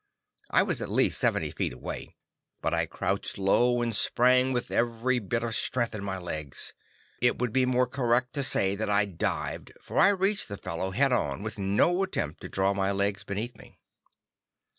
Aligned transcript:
I 0.49 0.63
was 0.63 0.81
at 0.81 0.89
least 0.89 1.19
seventy 1.19 1.51
feet 1.51 1.73
away, 1.73 2.15
but 2.59 2.73
I 2.73 2.87
crouched 2.87 3.37
low 3.37 3.83
and 3.83 3.95
sprang 3.95 4.51
with 4.51 4.71
every 4.71 5.19
bit 5.19 5.43
of 5.43 5.55
strength 5.55 5.93
in 5.93 6.03
my 6.03 6.17
legs. 6.17 6.73
It 7.21 7.37
would 7.37 7.53
be 7.53 7.67
more 7.67 7.85
correct 7.85 8.33
to 8.33 8.41
say 8.41 8.75
that 8.75 8.89
I 8.89 9.05
dived, 9.05 9.73
for 9.79 9.99
I 9.99 10.07
reached 10.09 10.47
the 10.47 10.57
fellow 10.57 10.89
head 10.89 11.11
on, 11.11 11.43
with 11.43 11.59
no 11.59 12.01
attempt 12.01 12.41
to 12.41 12.49
draw 12.49 12.73
my 12.73 12.91
legs 12.91 13.23
beneath 13.23 13.55
me. 13.55 13.77